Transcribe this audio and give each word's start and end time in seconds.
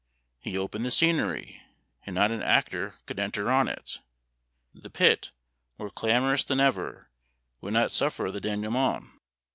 He 0.39 0.57
opened 0.57 0.83
the 0.83 0.89
scenery! 0.89 1.61
and 2.07 2.15
not 2.15 2.31
an 2.31 2.41
actor 2.41 2.95
could 3.05 3.19
enter 3.19 3.51
on 3.51 3.67
it! 3.67 3.99
The 4.73 4.89
pit, 4.89 5.29
more 5.77 5.91
clamorous 5.91 6.43
than 6.43 6.59
ever, 6.59 7.11
would 7.61 7.73
not 7.73 7.91
suffer 7.91 8.31
the 8.31 8.41
denouement! 8.41 9.11